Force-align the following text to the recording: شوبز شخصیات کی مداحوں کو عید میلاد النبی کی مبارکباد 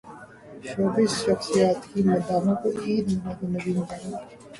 شوبز 0.67 1.11
شخصیات 1.23 1.79
کی 1.89 1.99
مداحوں 2.07 2.55
کو 2.61 2.69
عید 2.83 3.05
میلاد 3.11 3.39
النبی 3.43 3.71
کی 3.73 3.77
مبارکباد 3.77 4.25